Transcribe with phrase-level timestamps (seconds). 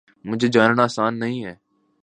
[0.25, 1.55] مجھے جاننا آسان نہیں ہے